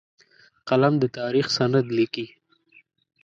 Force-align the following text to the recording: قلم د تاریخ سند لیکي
قلم 0.67 0.93
د 0.99 1.03
تاریخ 1.17 1.45
سند 1.57 1.85
لیکي 1.97 2.25